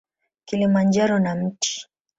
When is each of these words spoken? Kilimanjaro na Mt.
Kilimanjaro 0.45 1.19
na 1.19 1.35
Mt. 1.35 1.87